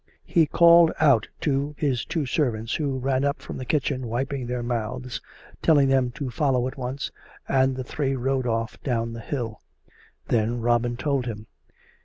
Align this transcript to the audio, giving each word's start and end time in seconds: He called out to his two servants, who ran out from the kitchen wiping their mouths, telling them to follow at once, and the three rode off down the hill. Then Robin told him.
He 0.25 0.47
called 0.47 0.91
out 0.99 1.27
to 1.41 1.75
his 1.77 2.03
two 2.05 2.25
servants, 2.25 2.73
who 2.73 2.97
ran 2.97 3.23
out 3.23 3.39
from 3.39 3.57
the 3.57 3.65
kitchen 3.67 4.07
wiping 4.07 4.47
their 4.47 4.63
mouths, 4.63 5.21
telling 5.61 5.89
them 5.89 6.09
to 6.13 6.31
follow 6.31 6.67
at 6.67 6.75
once, 6.75 7.11
and 7.47 7.75
the 7.75 7.83
three 7.83 8.15
rode 8.15 8.47
off 8.47 8.81
down 8.81 9.13
the 9.13 9.19
hill. 9.19 9.61
Then 10.27 10.59
Robin 10.59 10.97
told 10.97 11.27
him. 11.27 11.45